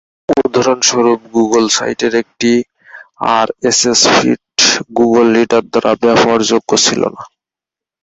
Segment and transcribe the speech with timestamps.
[0.39, 2.51] উদাহরণস্বরূপ, গুগল সাইটের একটি
[3.37, 4.41] আরএসএস ফিড
[4.97, 7.23] গুগল রিডার দ্বারা ব্যবহারযোগ্য ছিল না।